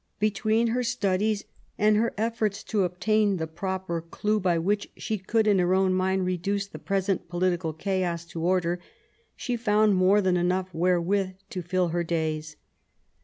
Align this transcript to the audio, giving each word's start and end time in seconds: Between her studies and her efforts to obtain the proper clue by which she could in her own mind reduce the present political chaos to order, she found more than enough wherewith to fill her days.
Between 0.17 0.65
her 0.69 0.81
studies 0.81 1.43
and 1.77 1.95
her 1.95 2.11
efforts 2.17 2.63
to 2.63 2.85
obtain 2.85 3.37
the 3.37 3.45
proper 3.45 4.01
clue 4.01 4.39
by 4.39 4.57
which 4.57 4.89
she 4.97 5.19
could 5.19 5.45
in 5.45 5.59
her 5.59 5.75
own 5.75 5.93
mind 5.93 6.25
reduce 6.25 6.65
the 6.65 6.79
present 6.79 7.29
political 7.29 7.71
chaos 7.71 8.25
to 8.25 8.41
order, 8.41 8.79
she 9.35 9.55
found 9.55 9.93
more 9.93 10.19
than 10.19 10.37
enough 10.37 10.73
wherewith 10.73 11.33
to 11.51 11.61
fill 11.61 11.89
her 11.89 12.03
days. 12.03 12.55